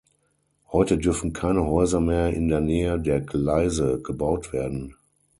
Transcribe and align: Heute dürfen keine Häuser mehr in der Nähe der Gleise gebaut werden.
Heute 0.71 0.97
dürfen 0.97 1.31
keine 1.31 1.63
Häuser 1.63 1.99
mehr 2.01 2.33
in 2.33 2.47
der 2.47 2.59
Nähe 2.59 2.99
der 2.99 3.21
Gleise 3.21 4.01
gebaut 4.01 4.51
werden. 4.51 4.95